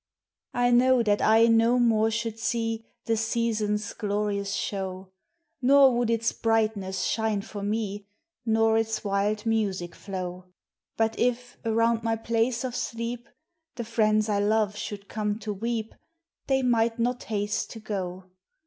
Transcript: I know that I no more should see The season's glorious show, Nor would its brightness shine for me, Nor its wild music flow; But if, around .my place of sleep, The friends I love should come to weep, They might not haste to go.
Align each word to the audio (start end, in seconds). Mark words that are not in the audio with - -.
I 0.55 0.71
know 0.71 1.03
that 1.03 1.21
I 1.21 1.45
no 1.45 1.77
more 1.77 2.09
should 2.09 2.39
see 2.39 2.87
The 3.05 3.15
season's 3.15 3.93
glorious 3.93 4.51
show, 4.55 5.11
Nor 5.61 5.95
would 5.95 6.09
its 6.09 6.31
brightness 6.31 7.03
shine 7.05 7.43
for 7.43 7.61
me, 7.61 8.07
Nor 8.43 8.79
its 8.79 9.03
wild 9.03 9.45
music 9.45 9.93
flow; 9.93 10.45
But 10.97 11.19
if, 11.19 11.57
around 11.63 12.01
.my 12.01 12.15
place 12.15 12.63
of 12.63 12.75
sleep, 12.75 13.29
The 13.75 13.83
friends 13.83 14.27
I 14.27 14.39
love 14.39 14.75
should 14.75 15.07
come 15.07 15.37
to 15.37 15.53
weep, 15.53 15.93
They 16.47 16.63
might 16.63 16.97
not 16.97 17.21
haste 17.25 17.69
to 17.69 17.79
go. 17.79 18.23